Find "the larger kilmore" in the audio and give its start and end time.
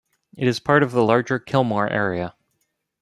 0.93-1.87